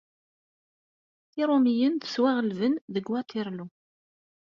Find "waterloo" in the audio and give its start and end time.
3.11-3.69